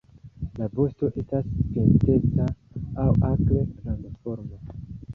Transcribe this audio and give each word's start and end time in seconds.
La 0.59 0.67
vosto 0.79 1.09
estas 1.25 1.51
pinteca 1.67 2.49
aŭ 3.07 3.09
akre 3.33 3.63
rondoforma. 3.63 4.81